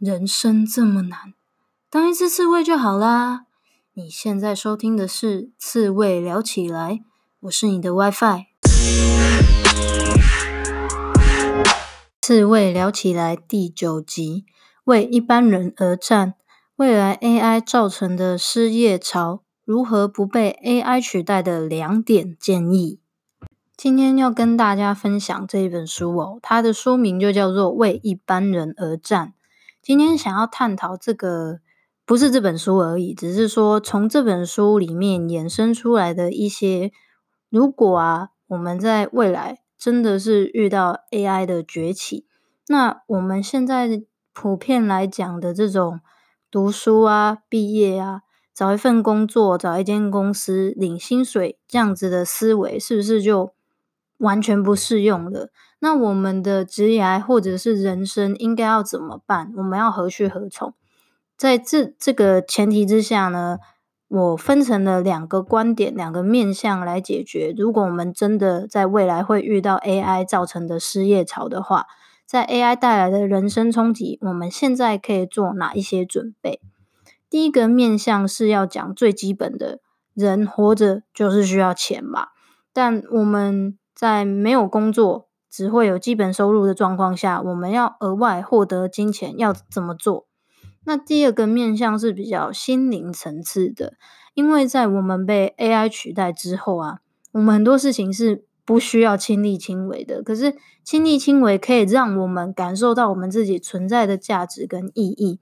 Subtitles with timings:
[0.00, 1.34] 人生这么难，
[1.90, 3.44] 当一只刺猬就好啦。
[3.92, 6.92] 你现在收听的是《刺猬聊起来》，
[7.40, 8.46] 我是你的 WiFi。
[12.22, 14.46] 刺猬聊起来第九集，
[14.84, 16.32] 为一般人而战，
[16.76, 23.00] 未来 AI 造成的失业潮，如何不被 AI 取代的两点建议。
[23.76, 29.34] 今天要跟大家分享这一本书哦，它的书名就叫做《为一般人而战》。
[29.82, 31.60] 今天想要探讨这个，
[32.04, 36.92] 不是这本书而已，只是说从这本书里面衍生出来的一些，
[37.48, 42.26] 如果啊，我们在未来真的是遇到 AI 的崛起，
[42.68, 44.02] 那我们现在
[44.34, 46.00] 普遍来讲的这种
[46.50, 48.20] 读书啊、毕业啊、
[48.54, 53.54] 找一份工作、找一间公司领薪水这样子的思维，是不是就
[54.20, 55.50] 完全不适用了？
[55.80, 59.52] 那我们的职业或者是人生应该要怎么办？
[59.56, 60.74] 我们要何去何从？
[61.36, 63.58] 在这这个前提之下呢，
[64.08, 67.54] 我分成了两个观点、两个面向来解决。
[67.56, 71.86] 如果我们真的在未来会遇到 AI 造成的失业潮的话，
[72.26, 76.60] 在 AI 带来的人生冲击，我们现在可以做哪一些准备？
[77.30, 79.80] 第一个面向是要讲最基本的，
[80.12, 82.28] 人活着就是需要钱嘛，
[82.74, 90.26] 但我们在没有工作，只会有基本收入的状况下，我们要额外获得金钱要怎么做？
[90.86, 93.92] 那第二个面向是比较心灵层次的，
[94.32, 97.00] 因为在我们被 AI 取代之后啊，
[97.32, 100.22] 我们很多事情是不需要亲力亲为的。
[100.22, 105.38] 可是亲力亲为可以让我们感受到我们自己存在的价值跟意义。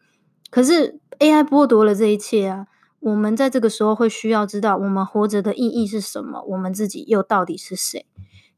[0.50, 2.66] 可是 AI 剥夺了这一切啊，
[2.98, 8.04] 我们在这个时候会需要知道我们活着的意义是什么，我们自己又到底是谁？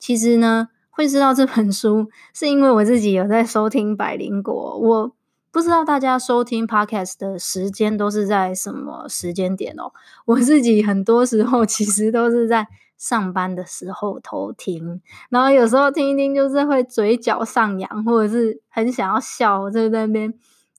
[0.00, 0.70] 其实呢。
[0.92, 4.76] 会知道这本书，是因为我自己有在收听百灵果。
[4.76, 5.16] 我
[5.50, 9.92] 不知道大家收听 Podcast 的时间都是在什么时间点哦。
[10.26, 12.66] 我自己很多时候其实都是在
[12.98, 15.00] 上班的时候偷听，
[15.30, 20.34] 然后有时候听一听，就是会嘴角上扬，或者是很想要笑，就在那边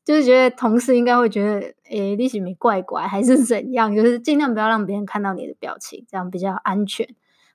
[0.06, 3.96] 就是觉得同事应该会觉得，诶，你是不是怪怪还是怎样？
[3.96, 7.08] 就是尽量不要让别人看到你的表情，这样比较安全。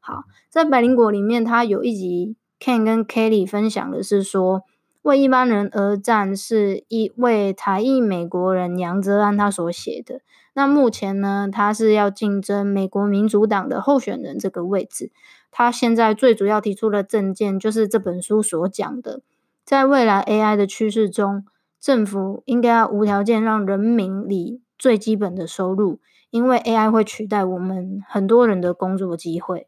[0.06, 2.36] 好，在百灵果里面，它有一集。
[2.60, 4.62] Ken 跟 Kelly 分享的是说，
[5.02, 10.20] 为一般人而战是一位台裔美国人杨哲安他所写的。
[10.54, 15.10] 那目前呢，他是要竞争美国民主党的候选人这个位置。
[15.50, 19.22] 他现在最主要提出的政见就是这本书所讲的，
[19.64, 21.44] 在未来 AI 的趋势中，
[21.80, 25.98] 政府应该要无条件让人民里最基本的收入，
[26.30, 29.66] 因为 AI 会取代我们很多人的工作机会。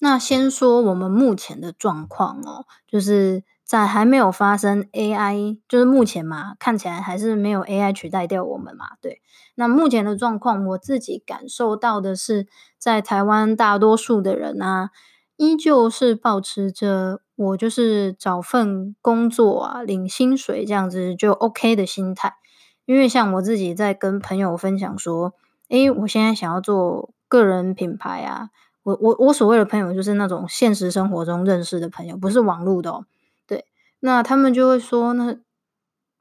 [0.00, 9.20] 那先说我们目前的状况哦，就是在还没有发生 AI，就是目前嘛，看起来还是没有 AI 取代掉我们嘛，对。
[9.54, 12.46] 那目前的状况，我自己感受到的是，
[12.78, 14.90] 在台湾大多数的人啊，
[15.36, 22.34] 依旧是抱持着我就是找份工作啊，领薪水这样子就 OK 的心态。
[22.84, 25.32] 因为像我自己在跟朋友分享说，
[25.70, 28.50] 诶，我现在想要做个人品牌啊。
[28.84, 33.06] 我我我所谓的朋友就是那种现实生活中认识的朋友，不是网络的哦。
[33.46, 33.64] 对，
[34.00, 35.36] 那他们就会说，那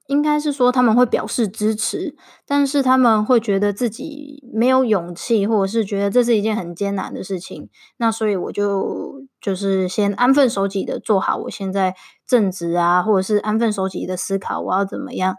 [0.08, 2.16] 应该是说他们会表示支持，
[2.46, 7.70] 但是他们会觉得自己没有勇气，或者是觉得这是一件很艰难的事情。
[7.98, 11.96] 那所以我就就是先安分守己的做好我现在
[12.26, 15.36] 正职啊，或者是安分守己的思考我要怎么样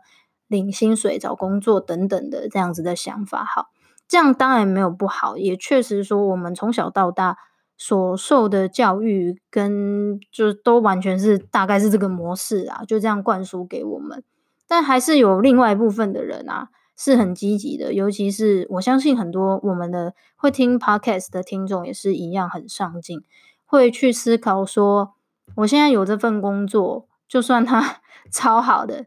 [0.47, 3.45] 领薪水、找工作等等的这样子的想法。
[3.45, 3.74] 好。
[4.14, 7.36] 这样当然没有不好，也确实说我们从小到大
[7.76, 14.22] 所受的教育跟就都完全是大概是这个模式啊，就这样灌输给我们。
[14.69, 23.20] 但还是有另外一部分的人啊是很积极的，尤其是我相信很多我们的会听 Podcast 的听众也是一样很上进，
[23.66, 25.14] 会去思考说，
[25.56, 27.96] 我现在有这份工作，就算它
[28.31, 29.06] 超好的，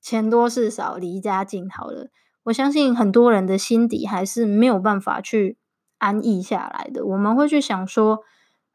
[0.00, 2.10] 钱多事少，离家近好了。
[2.44, 5.58] 我相信很多人的心底还是没有办法去
[5.98, 7.04] 安逸下来的。
[7.04, 8.20] 我们会去想说，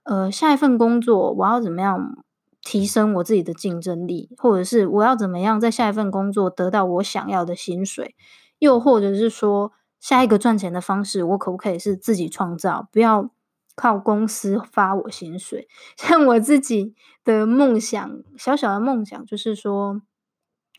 [0.04, 2.24] 呃，下一份工作我要怎么样
[2.62, 8.16] 提升我自己的竞争力，或者是我要怎么样在下一份工作得到我想要的薪水，
[8.58, 13.30] 又或者是说下一个赚钱的方式，我可不可以是自己创造，不要
[13.76, 15.68] 靠公司发我薪水？
[15.96, 20.02] 像我自己的梦想，小小的梦想就是说，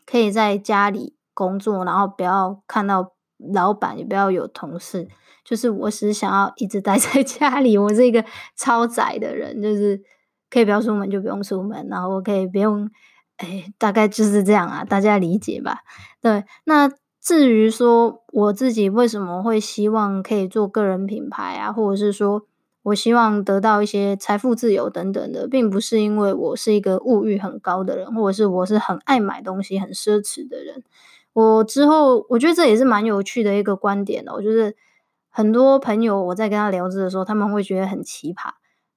[0.05, 1.15] 可以在家里。
[1.33, 3.13] 工作，然后不要看到
[3.53, 5.07] 老板，也不要有同事，
[5.43, 7.77] 就是我只是想要一直待 在家里。
[7.77, 8.23] 我是一个
[8.55, 10.01] 超宅的人，就是
[10.49, 12.89] 可以不要出门就不用出门，然后我可以不用
[13.37, 15.79] 哎，大概就是这样啊，大家理解吧？
[16.21, 22.45] 对，那至于说我自己为什么会希望可以做个人品牌啊，或者是说
[22.83, 30.83] 我希望得到一些财富自由等等的，并不是因为我是一个物欲很高的人，或者是我是很爱买东西、很奢侈的人。
[31.33, 34.75] 我之后我觉得这也是蛮有趣的一个观点哦，就是
[35.29, 38.51] 很多朋友我在跟他聊着的时候，他们会觉得很奇葩。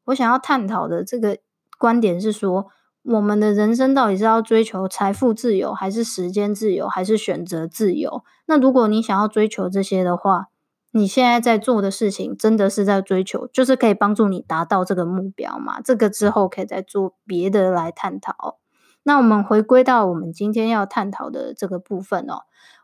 [0.06, 1.38] 我想要探讨的这个
[1.78, 2.66] 观点是说，
[3.04, 8.24] 我们的人生到底是要追求财富自由，还是时间自由，还是选择自由？
[8.46, 10.48] 那如果你想要追求这些的话，
[10.90, 15.80] 你现在在做的事情真的是在追求，就是可以帮助你达到这个目标吗？
[15.80, 18.58] 这个之后可以再做别的来探讨。
[19.04, 22.42] 那我们回归到我们今天要探讨的这个部分哦，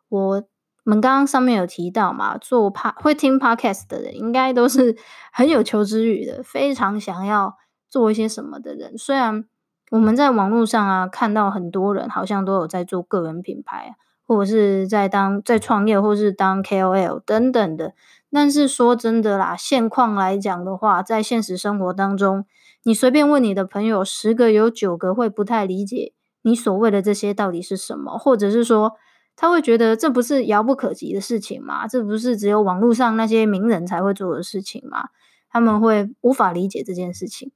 [0.09, 0.43] 我
[0.85, 4.97] 们刚刚上面有提到嘛，做 p 会听 Podcast 的人，应该都是
[5.33, 7.57] 很有求知欲的，非常想要
[7.89, 9.45] 做一些什么的人，虽然。
[9.91, 17.93] 我们在网络上啊，看到很多人好像都有在做个人品牌，或者是在当在创业，或是当 KOL 等等的。
[18.33, 22.45] 但是说真的啦，现况来讲的话，在现实生活当中，
[22.85, 26.13] 你随便问你的朋友，十个有九个会不太理解
[26.43, 28.93] 你所谓的这些到底是什么，或者是说
[29.35, 31.87] 他会觉得这不是遥不可及的事情吗？
[31.89, 35.09] 这不是只有网络上那些名人才会做的事情吗？
[35.51, 37.51] 他们会无法理解这件事情。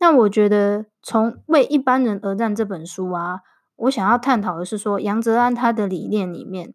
[0.00, 3.40] 那我觉得，从《为一般人而战》这本书啊，
[3.76, 6.74] 我想要探讨的是说，杨哲安他的理念里面，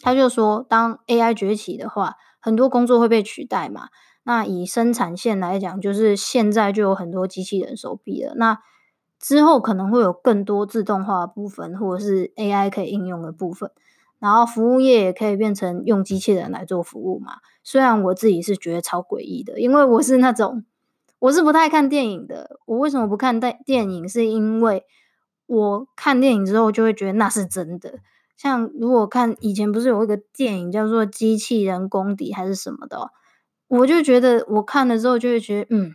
[0.00, 2.14] 他就说，当 AI 崛起的话，
[2.48, 3.90] 很多工作会被取代嘛。
[4.24, 8.32] 那以生产线来讲，就是现在就有很多机器人手臂了。
[8.36, 8.58] 那
[9.20, 13.70] 之后可能会有更多自动化部分，或者是 AI 可以应用的部分。
[14.18, 17.34] 然后服务业也可以变成用机器人来做服务嘛。
[17.62, 20.64] 虽然我自己是觉得超诡异的，因为我是那种。
[21.20, 22.60] 我是不太看电影的。
[22.64, 24.08] 我为什么不看电电影？
[24.08, 24.84] 是因为
[25.46, 27.98] 我看电影之后就会觉得那是真的。
[28.38, 33.10] 像如果看以前不是有一个电影叫做《机器人公敌》还是什么的，
[33.66, 35.94] 我就觉得我看了之后就会觉得，嗯，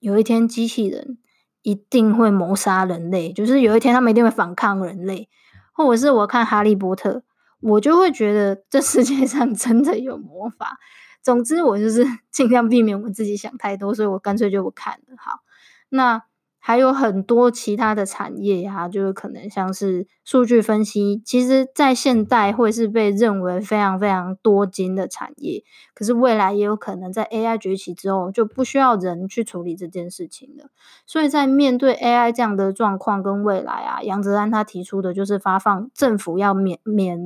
[0.00, 1.18] 有一天机器人
[1.62, 5.28] 一定会谋杀人类，就是有一天他们一定会反抗人类。
[5.76, 7.10] 或者是我看《哈利波特》，
[7.58, 10.78] 我就会觉得这世界上真的有魔法。
[11.20, 15.16] 总之，我就是尽量避免我自己想太多，所以我干脆就不看了。
[15.18, 15.40] 好，
[15.88, 16.22] 那
[16.66, 25.62] 还有很多其他的产业、啊，就是可能像是数据分析，其实在现代会是被认为非常非常多金的产业，
[25.94, 30.70] 可是未来也有可能在 AI 崛起之后就不需要人去处理这件事情了。
[31.04, 37.20] 所以在面对 AI 这样的状况跟未来啊，杨哲安他提出的就是发放政府要免免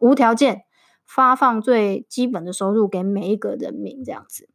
[0.00, 0.64] 无条件。
[1.08, 4.48] 发放最基本的收入给每一个人民，这样子。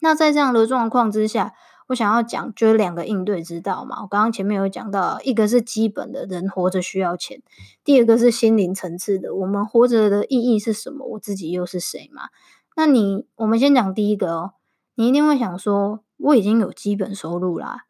[0.00, 1.54] 那在这样的状况之下，
[1.90, 4.02] 我想要讲就是两个应对之道嘛。
[4.02, 7.42] 我刚刚前面有讲到，一个是基本的人活着需要钱，
[7.82, 11.04] 第二个是心灵层次的，我们活着的意义是什么？
[11.04, 12.28] 我自己又是谁嘛？
[12.76, 14.52] 那你我们先讲第一个哦，
[14.94, 17.86] 你一定会想说，我已经有基本收入啦，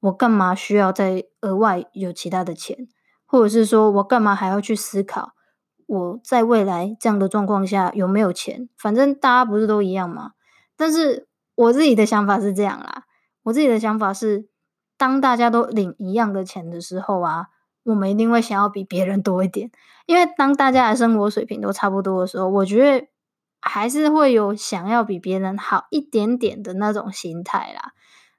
[0.00, 2.88] 我干嘛需要再额外有其他的钱？
[3.26, 5.32] 或者是说我干嘛还要去思考？
[5.86, 8.70] 我在未来这样的状况下有没有钱？
[8.78, 10.32] 反正大家不是都一样吗？
[10.74, 13.04] 但是我自己的想法是这样啦。
[13.42, 14.48] 我自己的想法是，
[14.96, 17.46] 当大家都领一样的钱的时候啊，
[17.84, 19.70] 我们一定会想要比别人多一点。
[20.06, 23.08] 因为当大家的生活水平都差不多的时候，我觉得
[23.60, 27.92] 还是会有想要比别人好一点点的那种心态啦。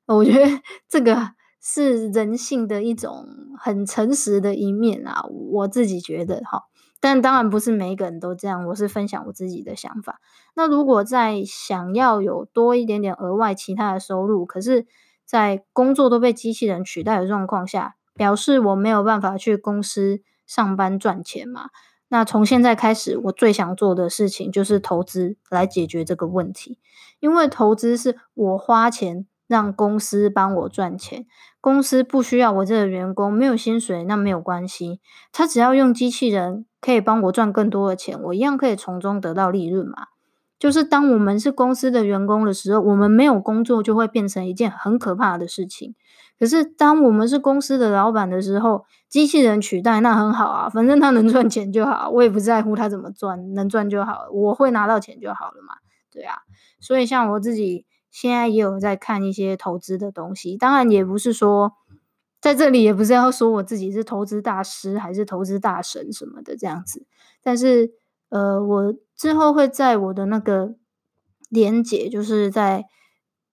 [0.05, 1.31] 我觉得这个
[1.63, 3.25] 是人性的一种
[3.58, 5.24] 很诚实的一面啊。
[5.29, 6.65] 我自己觉得哈。
[7.00, 10.22] 但当然不是每一个人都这样，我是分享我自己的想法。
[10.55, 14.88] 那如果在想要有多一点点额外其他的收入，可是，
[15.25, 21.72] 在工作都被机器人取代的状况下，表示我没有办法去公司上班赚钱嘛？
[22.08, 26.79] 那从现在开始，我最想做的事情就是投资来解决这个问题，
[27.20, 31.27] 因为投资是我花钱让公司帮我赚钱。
[31.62, 35.00] 公司不需要我这个员工，没有薪水，那没有关系。
[35.31, 40.07] 他只要用机器人，可以帮我赚更多的钱，我一样可以从中得到利润嘛。
[40.57, 45.93] 就是当我们是公司的员工的时候，我们没有工作就会变成一件很可怕的事情。
[46.39, 55.75] 可是当我们是公司的老板的时候，机器人取代那很好啊，反正他能赚钱就好，我也不在乎他怎么赚，能赚就好，我会拿到钱就好了嘛。
[56.12, 56.39] 对啊，
[56.81, 57.86] 所以像我自己。
[58.13, 61.74] 现在也有在看一些投资的东西，当然也不是说
[62.39, 67.08] 在这里也不是要说我自己是投资大师还是投资大神什么的这样子，
[67.41, 67.91] 但是
[68.29, 70.75] 呃，我之后会在我的那个
[71.50, 72.86] 连接，就是在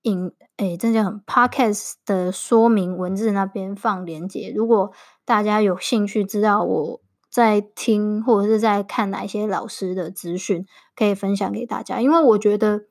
[0.02, 4.52] 影诶，这叫什么 Podcast 的说明文字那边放连接。
[4.54, 4.92] 如果
[5.24, 7.00] 大家有兴趣知道我
[7.30, 12.00] 在听或者是在看哪一些老师的资讯，可以分享给大家。
[12.00, 12.86] 因为我觉得，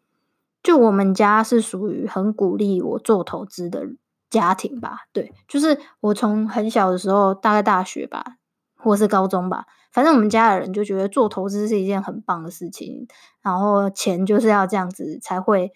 [0.69, 3.87] 就我们家是属于很鼓励我做投资的
[4.29, 4.99] 家庭吧。
[5.11, 8.35] 对，就是我从很小的时候，大概大学吧，
[8.77, 13.07] 或是高中吧，反正我们家的人就觉得做投资是一件很棒的事情，
[13.41, 15.71] 然后钱就是要这样子才会。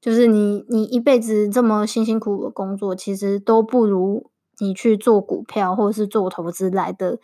[0.00, 7.18] 就是你，你一辈子这么辛辛苦苦的工作，其实都不如你去做股票或者是做投资来的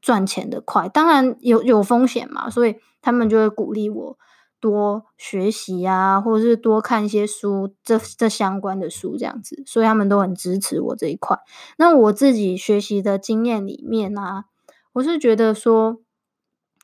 [0.00, 0.88] 赚钱的快。
[0.88, 4.16] 当然有有风险嘛，所以他们就会鼓励我
[4.60, 9.62] 多学习啊，或者是多看一些书，这这相关的书这样子。
[9.66, 11.38] 所以他们都很支持我这一块。
[11.78, 14.44] 那我自己学习的经验里面啊，
[14.92, 16.00] 我是觉得说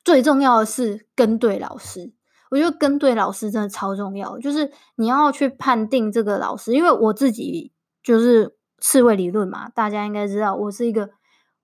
[0.04, 2.12] 最重要的是跟对老师。
[2.48, 7.72] 我觉得跟对老师真的超重要，就是你要去判定这个老师，因为我自己
[8.04, 11.10] 就是刺猬理论嘛，大家应该知道，我是一个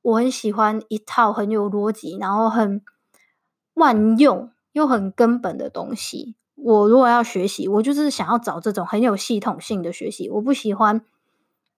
[0.03, 2.83] 我很喜欢一套很有逻辑，然后很
[3.75, 6.37] 万用又很根本的东西。
[6.55, 11.03] 我如果要学习，我就是想要找这种很有系统性的学习，我不喜欢。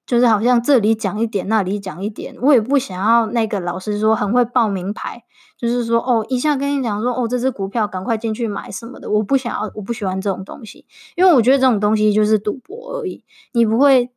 [0.07, 5.25] 就是好像这里讲一点，那里讲一点，我也不想要那个老师说很会报名牌，
[5.57, 10.85] 就是说哦，一下跟你讲说哦，这只股票赶快进去买什么的，我不想要，我不喜欢这种东西，
[11.17, 14.11] 因为我觉得这种东西就是赌博而已，你不会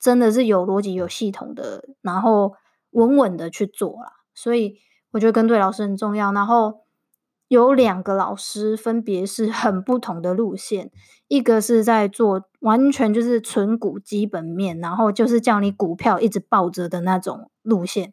[0.00, 2.54] 真的是有逻辑、有系统的，然后
[2.92, 4.14] 稳稳的去做啦。
[4.34, 4.78] 所以
[5.10, 6.83] 我觉得跟对老师很重要，然后。
[7.54, 10.90] 有两个老师，分别是很不同的路线。
[11.28, 18.12] 一个是在做完全就是纯股基本面，然后就是叫你股票一直抱着的那种路线。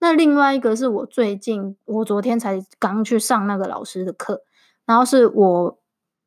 [0.00, 4.42] 那另外一个是我最近，我昨天才刚去上那个老师的课，
[4.84, 5.78] 然后是我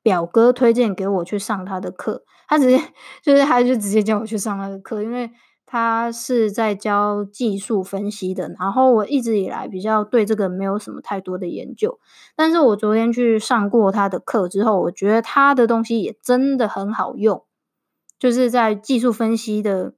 [0.01, 2.81] 表哥推荐给我去上他的课，他直接
[3.21, 5.29] 就是他就直接叫我去上那个课，因为。
[5.73, 11.99] 他是在教技术分析的，然后我一直以来比较对这个没有什么太多的研究，
[12.35, 17.43] 但是我昨天去上过他的课之后，我觉得他的东西也真的很好用，
[18.19, 19.95] 就是在技术分析的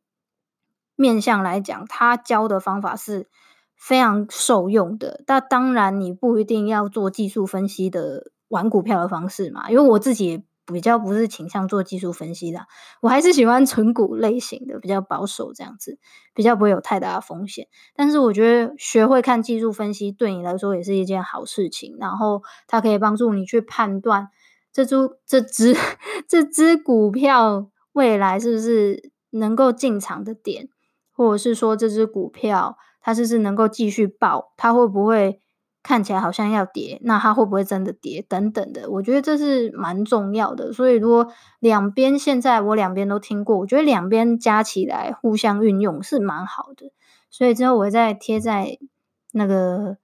[0.96, 3.28] 面向来讲，他教的方法是
[3.76, 5.24] 非常受用的。
[5.26, 10.46] 但当然，你不一定要做技术分析的玩股票的方式嘛，因为我自己。
[10.66, 12.66] 比较不是倾向做技术分析的，
[13.02, 16.00] 我还是喜欢存股类型的，比较保守这样子，
[16.34, 17.68] 比较不会有太大的风险。
[17.96, 24.30] 但是我觉得学会看技术分析对你来说也是一件好事情，然后它可以帮助你去判断
[24.74, 24.96] 这只
[25.26, 25.76] 这只
[26.28, 30.70] 这只股票未来是不是能够进场的点，
[31.12, 35.42] 或者是说这只股票它是不是能够继续爆，它会不会？
[35.86, 38.26] 看起来好像要跌，那它会不会真的跌？
[38.28, 40.74] 等等的，我觉得这是蛮重要的。
[40.74, 41.28] 所以如果
[41.60, 46.92] 两边现在我两边都听过，我觉得两边加起来互相运用是蛮好的。
[47.30, 48.80] 所以之后我会再贴在
[49.32, 49.98] 那个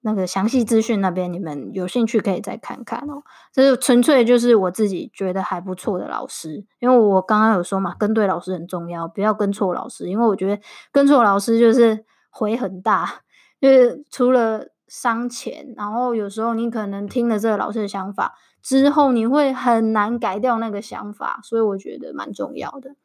[0.00, 3.24] 那个详细资讯那边，你们有兴趣可以再看看哦。
[3.52, 13.22] 这是纯粹就是我自己觉得还不错的老师，因为我刚刚有说嘛，跟对老师很重要，不要跟错老师，因为我觉得跟错老师就是 回很大。
[13.60, 22.96] 就是除了伤钱，然后有时候你可能听了这个老师的想法之后，你会很难改掉那个想法，所以我觉得蛮重要的。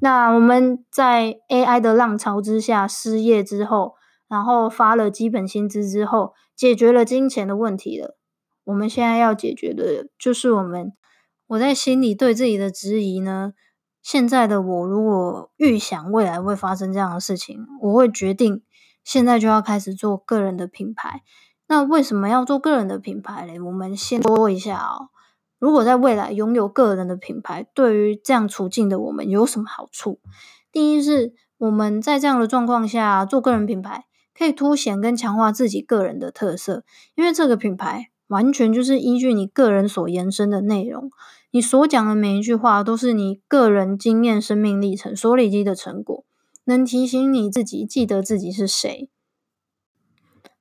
[0.00, 3.94] 那我们在 AI 的浪潮之下失业之后，
[4.28, 8.16] 然后发了基本薪资之后，解决了金钱的问题了。
[8.64, 10.92] 我们现在要解决的就是我们
[11.46, 13.52] 我在心里对自己的质疑呢。
[14.02, 18.63] 现在的我如果预想未来会发生这样的事情，我会决定。
[19.04, 21.22] 现在就要开始做个人的品牌，
[21.68, 23.60] 那为什么要做个人的品牌嘞？
[23.60, 25.10] 我们先说一下哦。
[25.60, 30.18] 如果在未来拥有个人的品牌，对于这样处境的我们有什么好处？
[30.72, 34.04] 第一是我们在这样的状况下做个人品牌，
[34.36, 36.84] 可以凸显跟强化自己个人的特色，
[37.14, 41.10] 因为这个品牌完全就是依据你个人所延伸的内容，
[41.50, 46.24] 你所讲的每一句话都是你个人经验、生命历程所累积的成果。
[46.64, 49.08] 能提醒你自己记得自己是谁。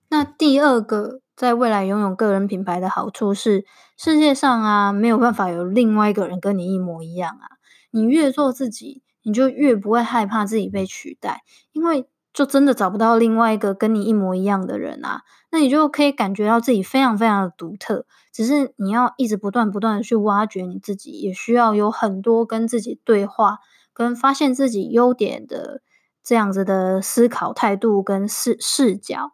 [0.09, 3.65] 那第二个，在未来拥有个人品牌的好处是，
[3.97, 7.57] 世界上啊没有办法有另外一个人跟你一模一样啊。
[7.89, 11.41] 你越做自己，你就越不会害怕自己被取代，
[11.71, 15.23] 因为就真的找不到另外一个跟你一模一样的人啊。
[15.51, 18.05] 那你就可以感觉到自己非常非常的独特。
[18.31, 23.59] 只是你要一直不断不断的去挖掘你自己，也需要有很多跟自己对话，
[23.93, 25.81] 跟发现自己优点的。
[26.23, 29.33] 这样子的思考态度跟视视角，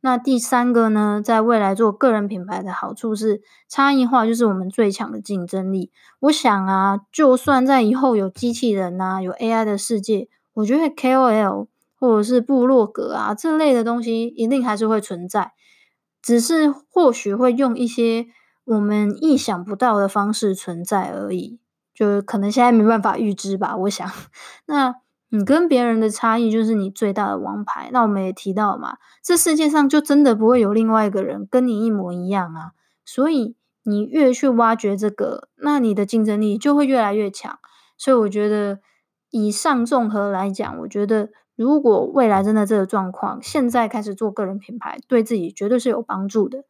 [0.00, 5.90] 那第三个呢，在未来做个人品牌的好处是差异化，就是我们最强的竞争力。
[6.20, 11.66] 我想啊，就算在以后有机器人啊，有 AI 的世界，我觉得 KOL
[11.98, 15.52] 或者是部落格啊这类的东西一定还是会存在，
[16.22, 18.26] 只是或许会用一些
[18.64, 21.58] 我们意想不到的方式存在而已，
[21.94, 23.76] 就可能现在没办法预知吧。
[23.76, 24.08] 我想，
[24.66, 25.01] 那。
[25.34, 27.88] 你跟别人的差异就是你最大的王牌。
[27.90, 32.72] 那我们也提到嘛，这世界上就真的不会有另外一个人跟你一模一样啊。
[33.06, 37.58] 所以你越去挖掘这个，那你的竞争力就会越来越强。
[37.96, 38.80] 所以我觉得，
[39.30, 46.64] 以上综合来讲，我觉得如果未来真的这个状况，现在开始做个人品牌，对自己绝对是有帮助的。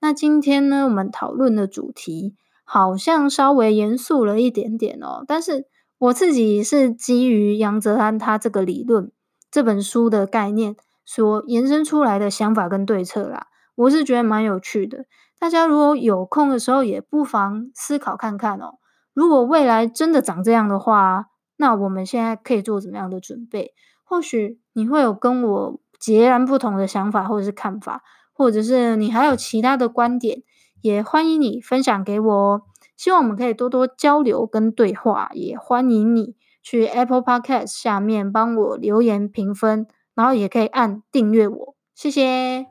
[0.00, 2.34] 那今天呢，我们讨论的主题
[2.64, 5.66] 好像稍微严肃了一点点哦，但是。
[5.98, 9.10] 我自己是基于杨泽安他这个理论
[9.50, 15.06] 这本书的概念所延伸出来的想法跟对策啦，我是觉得蛮有趣的。
[15.38, 18.74] 大家如果有空的时候，也不妨思考看看哦。
[19.12, 21.26] 如果未来真的长这样的话，
[21.56, 23.72] 那我们现在可以做怎么样的准备？
[24.04, 28.02] 或许你会有跟我截然不同的想法或者是看法，
[28.32, 30.42] 或者是你还有其他的观点，
[30.82, 32.62] 也欢迎你分享给我哦。
[32.98, 39.86] 希望我们可以多多交流跟对话，也欢迎你去 Apple Podcast 下面帮我留言评分，
[40.16, 42.66] 然后也可以按订阅我，谢谢。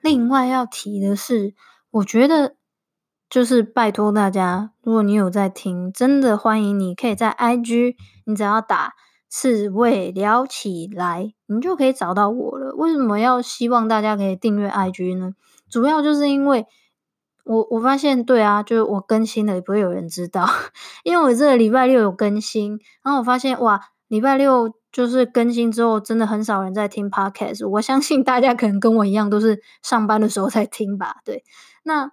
[0.00, 1.52] 另外要提的是，
[1.90, 2.56] 我觉得
[3.28, 8.94] 就是拜托大家，如果你有在听，真的欢迎你可以在 IG，你只要打
[9.28, 12.74] 刺猬聊起来，你就可以找到我了。
[12.76, 15.34] 为什么要希望大家可以订阅 IG 呢？
[15.68, 16.66] 主要就是因为。
[17.44, 20.46] 我我发现，对啊，就是我更新了也不会有人知道，
[21.04, 27.68] 因为我这个礼拜六有更新，然后我发现哇，礼拜六就是更新之后，真的很少人在听 Podcast。
[27.68, 31.44] 我相信大家可能跟我一样，都是上班的时候在听吧，对。
[31.82, 32.12] 那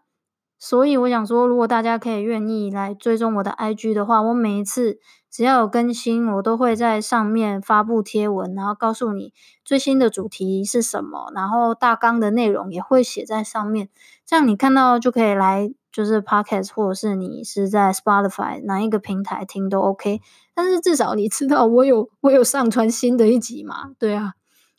[0.60, 5.00] 所以我想说，如果大家可以愿意来追踪我的 IG 的话，我每一次
[5.32, 9.32] 只要有更新，我都会在上面发布贴文，然后告诉你
[9.64, 13.88] 最新的主题是什么，然后大纲的内容也会写在上面。
[14.26, 20.20] 这样你看到就可以来，就是 Podcast 或者是你是在 Spotify 哪一个平台听都 OK。
[20.54, 23.92] 但是至少你知道我有我有上传新的一集嘛？
[23.98, 24.34] 对啊，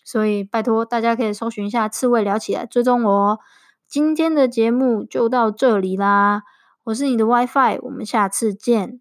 [0.04, 3.38] 所以拜托大家可以搜寻一下刺猬聊起来，追踪我哦。
[3.90, 6.44] 今天的节目就到这里啦，
[6.84, 9.00] 我是你的 WiFi，我们下次见。